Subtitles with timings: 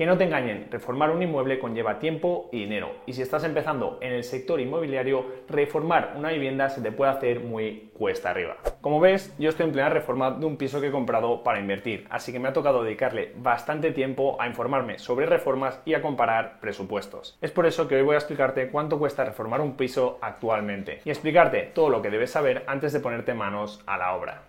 [0.00, 2.90] Que no te engañen, reformar un inmueble conlleva tiempo y dinero.
[3.04, 7.40] Y si estás empezando en el sector inmobiliario, reformar una vivienda se te puede hacer
[7.40, 8.56] muy cuesta arriba.
[8.80, 12.06] Como ves, yo estoy en plena reforma de un piso que he comprado para invertir,
[12.08, 16.60] así que me ha tocado dedicarle bastante tiempo a informarme sobre reformas y a comparar
[16.60, 17.36] presupuestos.
[17.42, 21.10] Es por eso que hoy voy a explicarte cuánto cuesta reformar un piso actualmente y
[21.10, 24.44] explicarte todo lo que debes saber antes de ponerte manos a la obra.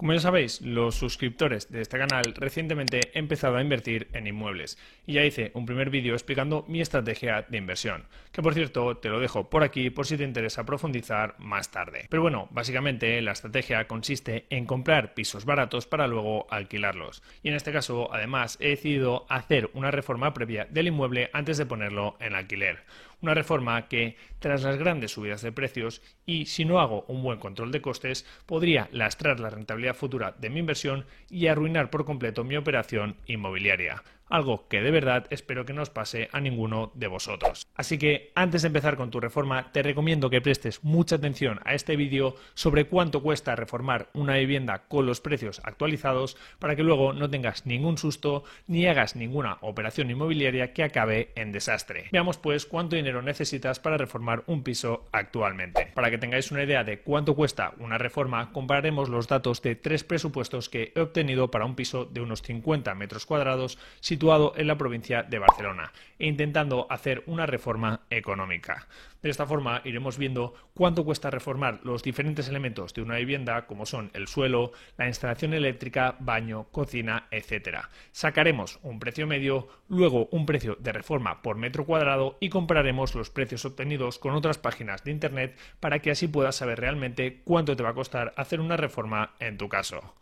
[0.00, 4.78] Como ya sabéis, los suscriptores de este canal recientemente he empezado a invertir en inmuebles
[5.06, 9.10] y ya hice un primer vídeo explicando mi estrategia de inversión, que por cierto te
[9.10, 12.06] lo dejo por aquí por si te interesa profundizar más tarde.
[12.08, 17.22] Pero bueno, básicamente la estrategia consiste en comprar pisos baratos para luego alquilarlos.
[17.42, 21.66] Y en este caso, además, he decidido hacer una reforma previa del inmueble antes de
[21.66, 22.84] ponerlo en alquiler
[23.22, 27.38] una reforma que, tras las grandes subidas de precios y si no hago un buen
[27.38, 32.44] control de costes, podría lastrar la rentabilidad futura de mi inversión y arruinar por completo
[32.44, 37.08] mi operación inmobiliaria algo que de verdad espero que no os pase a ninguno de
[37.08, 37.66] vosotros.
[37.74, 41.74] Así que antes de empezar con tu reforma, te recomiendo que prestes mucha atención a
[41.74, 47.12] este vídeo sobre cuánto cuesta reformar una vivienda con los precios actualizados para que luego
[47.12, 52.08] no tengas ningún susto ni hagas ninguna operación inmobiliaria que acabe en desastre.
[52.12, 55.90] Veamos pues cuánto dinero necesitas para reformar un piso actualmente.
[55.94, 60.04] Para que tengáis una idea de cuánto cuesta una reforma, compararemos los datos de tres
[60.04, 63.78] presupuestos que he obtenido para un piso de unos 50 metros cuadrados
[64.20, 68.86] situado en la provincia de Barcelona e intentando hacer una reforma económica.
[69.22, 73.86] De esta forma iremos viendo cuánto cuesta reformar los diferentes elementos de una vivienda como
[73.86, 77.78] son el suelo, la instalación eléctrica, baño, cocina, etc.
[78.12, 83.30] Sacaremos un precio medio, luego un precio de reforma por metro cuadrado y compararemos los
[83.30, 87.82] precios obtenidos con otras páginas de internet para que así puedas saber realmente cuánto te
[87.82, 90.14] va a costar hacer una reforma en tu caso.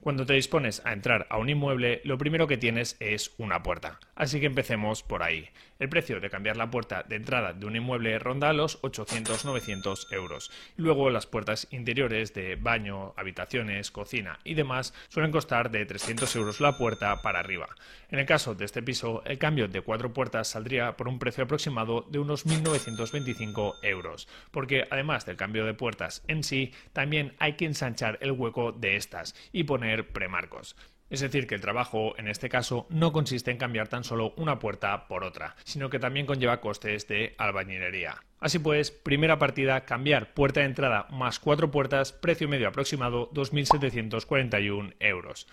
[0.00, 4.00] Cuando te dispones a entrar a un inmueble, lo primero que tienes es una puerta.
[4.14, 5.50] Así que empecemos por ahí.
[5.78, 10.50] El precio de cambiar la puerta de entrada de un inmueble ronda los 800-900 euros.
[10.76, 16.60] Luego las puertas interiores de baño, habitaciones, cocina y demás suelen costar de 300 euros
[16.60, 17.68] la puerta para arriba.
[18.10, 21.44] En el caso de este piso, el cambio de cuatro puertas saldría por un precio
[21.44, 27.54] aproximado de unos 1.925 euros, porque además del cambio de puertas en sí, también hay
[27.54, 30.76] que ensanchar el hueco de estas y poner premarcos.
[31.10, 34.60] Es decir, que el trabajo, en este caso, no consiste en cambiar tan solo una
[34.60, 38.22] puerta por otra, sino que también conlleva costes de albañilería.
[38.38, 44.94] Así pues, primera partida, cambiar puerta de entrada más cuatro puertas, precio medio aproximado 2.741
[45.00, 45.48] euros.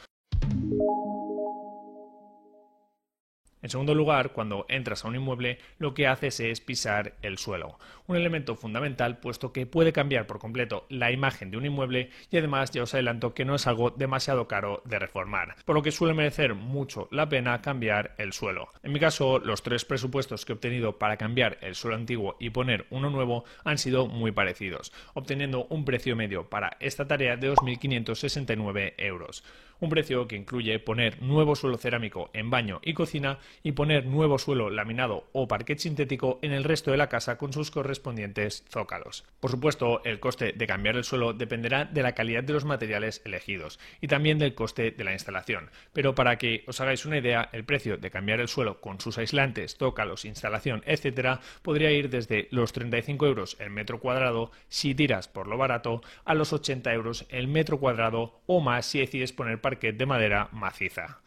[3.61, 7.79] En segundo lugar, cuando entras a un inmueble, lo que haces es pisar el suelo,
[8.05, 12.37] un elemento fundamental puesto que puede cambiar por completo la imagen de un inmueble y
[12.37, 15.91] además ya os adelanto que no es algo demasiado caro de reformar, por lo que
[15.91, 18.69] suele merecer mucho la pena cambiar el suelo.
[18.83, 22.51] En mi caso, los tres presupuestos que he obtenido para cambiar el suelo antiguo y
[22.51, 27.51] poner uno nuevo han sido muy parecidos, obteniendo un precio medio para esta tarea de
[27.51, 29.43] 2.569 euros
[29.79, 34.37] un precio que incluye poner nuevo suelo cerámico en baño y cocina y poner nuevo
[34.37, 39.25] suelo laminado o parquet sintético en el resto de la casa con sus correspondientes zócalos.
[39.39, 43.21] Por supuesto, el coste de cambiar el suelo dependerá de la calidad de los materiales
[43.25, 47.49] elegidos y también del coste de la instalación, pero para que os hagáis una idea,
[47.51, 52.47] el precio de cambiar el suelo con sus aislantes, zócalos, instalación, etc., podría ir desde
[52.51, 57.25] los 35 euros el metro cuadrado si tiras por lo barato a los 80 euros
[57.29, 61.19] el metro cuadrado o más si decides poner parquet de madera maciza.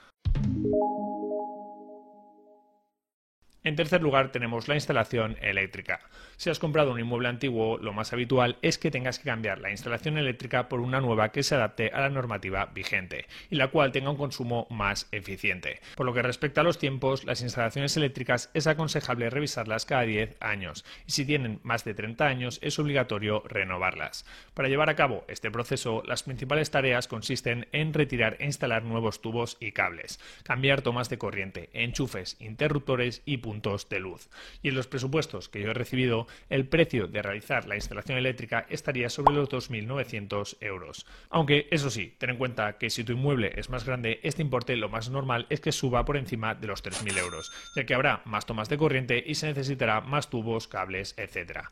[3.62, 6.00] En tercer lugar tenemos la instalación eléctrica.
[6.38, 9.70] Si has comprado un inmueble antiguo, lo más habitual es que tengas que cambiar la
[9.70, 13.92] instalación eléctrica por una nueva que se adapte a la normativa vigente y la cual
[13.92, 15.80] tenga un consumo más eficiente.
[15.94, 20.38] Por lo que respecta a los tiempos, las instalaciones eléctricas es aconsejable revisarlas cada 10
[20.40, 24.24] años y si tienen más de 30 años es obligatorio renovarlas.
[24.54, 29.20] Para llevar a cabo este proceso, las principales tareas consisten en retirar e instalar nuevos
[29.20, 34.28] tubos y cables, cambiar tomas de corriente, enchufes, interruptores y puntos de luz.
[34.62, 38.66] Y en los presupuestos que yo he recibido, el precio de realizar la instalación eléctrica
[38.70, 41.06] estaría sobre los 2.900 euros.
[41.28, 44.76] Aunque, eso sí, ten en cuenta que si tu inmueble es más grande, este importe
[44.76, 48.22] lo más normal es que suba por encima de los 3.000 euros, ya que habrá
[48.24, 51.68] más tomas de corriente y se necesitará más tubos, cables, etc.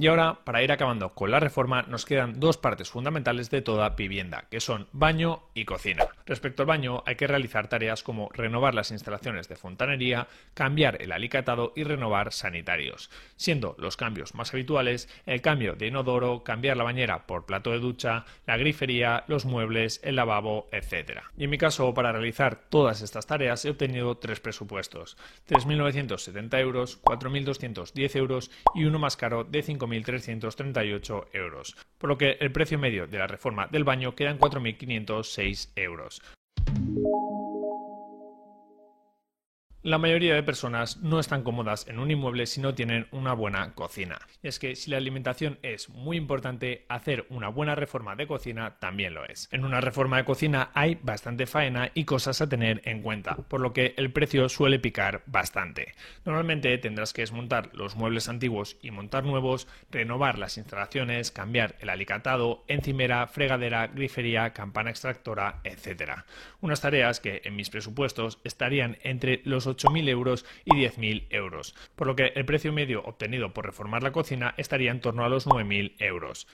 [0.00, 3.90] Y ahora, para ir acabando con la reforma, nos quedan dos partes fundamentales de toda
[3.90, 6.06] vivienda, que son baño y cocina.
[6.28, 11.12] Respecto al baño, hay que realizar tareas como renovar las instalaciones de fontanería, cambiar el
[11.12, 16.84] alicatado y renovar sanitarios, siendo los cambios más habituales el cambio de inodoro, cambiar la
[16.84, 21.22] bañera por plato de ducha, la grifería, los muebles, el lavabo, etc.
[21.38, 25.16] Y en mi caso, para realizar todas estas tareas he obtenido tres presupuestos,
[25.48, 32.52] 3.970 euros, 4.210 euros y uno más caro de 5.338 euros, por lo que el
[32.52, 36.17] precio medio de la reforma del baño queda en 4.506 euros.
[39.84, 43.74] La mayoría de personas no están cómodas en un inmueble si no tienen una buena
[43.76, 44.18] cocina.
[44.42, 48.80] Y es que si la alimentación es muy importante, hacer una buena reforma de cocina
[48.80, 49.48] también lo es.
[49.52, 53.60] En una reforma de cocina hay bastante faena y cosas a tener en cuenta, por
[53.60, 55.94] lo que el precio suele picar bastante.
[56.24, 61.90] Normalmente tendrás que desmontar los muebles antiguos y montar nuevos, renovar las instalaciones, cambiar el
[61.90, 66.24] alicatado, encimera, fregadera, grifería, campana extractora, etc.
[66.60, 72.06] Unas tareas que en mis presupuestos estarían entre los 8.000 euros y 10.000 euros, por
[72.06, 75.46] lo que el precio medio obtenido por reformar la cocina estaría en torno a los
[75.46, 76.46] 9.000 euros.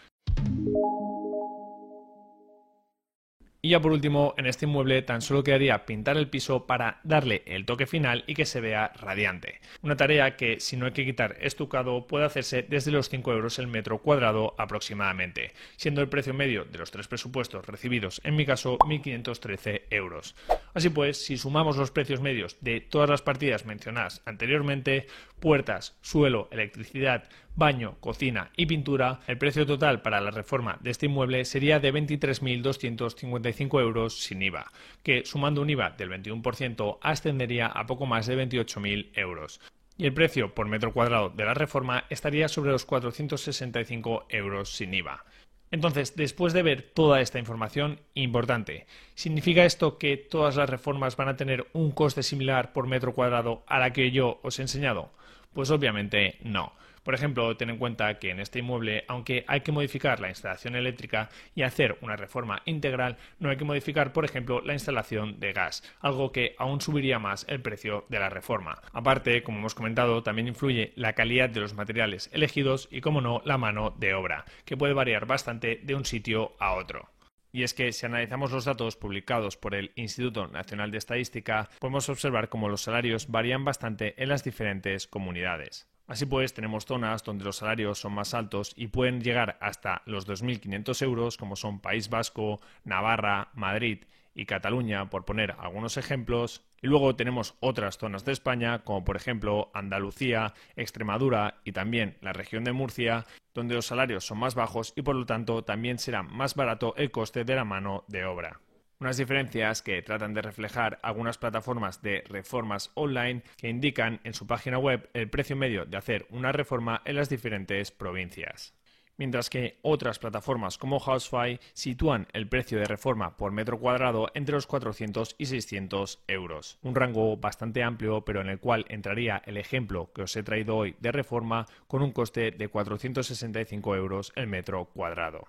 [3.64, 7.42] Y ya por último, en este inmueble tan solo quedaría pintar el piso para darle
[7.46, 9.62] el toque final y que se vea radiante.
[9.80, 13.58] Una tarea que, si no hay que quitar estucado, puede hacerse desde los 5 euros
[13.58, 18.44] el metro cuadrado aproximadamente, siendo el precio medio de los tres presupuestos recibidos, en mi
[18.44, 20.36] caso, 1.513 euros.
[20.74, 25.06] Así pues, si sumamos los precios medios de todas las partidas mencionadas anteriormente,
[25.40, 31.06] puertas, suelo, electricidad, baño, cocina y pintura, el precio total para la reforma de este
[31.06, 34.72] inmueble sería de 23.255 euros sin IVA,
[35.02, 39.60] que sumando un IVA del 21% ascendería a poco más de 28.000 euros.
[39.96, 44.92] Y el precio por metro cuadrado de la reforma estaría sobre los 465 euros sin
[44.92, 45.24] IVA.
[45.70, 51.28] Entonces, después de ver toda esta información, importante, ¿significa esto que todas las reformas van
[51.28, 55.10] a tener un coste similar por metro cuadrado a la que yo os he enseñado?
[55.52, 56.72] Pues obviamente no.
[57.04, 60.74] Por ejemplo, ten en cuenta que en este inmueble, aunque hay que modificar la instalación
[60.74, 65.52] eléctrica y hacer una reforma integral, no hay que modificar, por ejemplo, la instalación de
[65.52, 68.80] gas, algo que aún subiría más el precio de la reforma.
[68.92, 73.42] Aparte, como hemos comentado, también influye la calidad de los materiales elegidos y, como no,
[73.44, 77.10] la mano de obra, que puede variar bastante de un sitio a otro.
[77.52, 82.08] Y es que si analizamos los datos publicados por el Instituto Nacional de Estadística, podemos
[82.08, 85.86] observar cómo los salarios varían bastante en las diferentes comunidades.
[86.06, 90.28] Así pues, tenemos zonas donde los salarios son más altos y pueden llegar hasta los
[90.28, 94.04] 2.500 euros, como son País Vasco, Navarra, Madrid
[94.34, 96.62] y Cataluña, por poner algunos ejemplos.
[96.82, 102.34] Y luego tenemos otras zonas de España, como por ejemplo Andalucía, Extremadura y también la
[102.34, 103.24] región de Murcia,
[103.54, 107.10] donde los salarios son más bajos y por lo tanto también será más barato el
[107.10, 108.60] coste de la mano de obra.
[109.00, 114.46] Unas diferencias que tratan de reflejar algunas plataformas de reformas online que indican en su
[114.46, 118.72] página web el precio medio de hacer una reforma en las diferentes provincias.
[119.16, 124.54] Mientras que otras plataformas como Housefy sitúan el precio de reforma por metro cuadrado entre
[124.54, 126.78] los 400 y 600 euros.
[126.82, 130.76] Un rango bastante amplio, pero en el cual entraría el ejemplo que os he traído
[130.76, 135.46] hoy de reforma con un coste de 465 euros el metro cuadrado.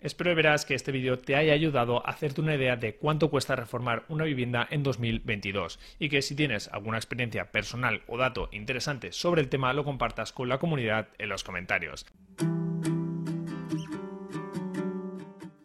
[0.00, 3.56] Espero verás que este vídeo te haya ayudado a hacerte una idea de cuánto cuesta
[3.56, 9.12] reformar una vivienda en 2022 y que si tienes alguna experiencia personal o dato interesante
[9.12, 12.06] sobre el tema lo compartas con la comunidad en los comentarios.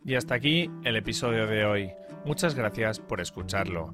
[0.06, 1.92] Y hasta aquí el episodio de hoy.
[2.26, 3.94] Muchas gracias por escucharlo.